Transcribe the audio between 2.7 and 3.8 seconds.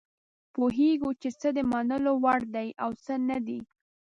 او څه نه دي.